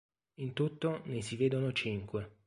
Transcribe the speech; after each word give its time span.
In 0.39 0.53
tutto 0.53 1.03
ne 1.05 1.21
si 1.21 1.35
vedono 1.35 1.71
cinque. 1.73 2.37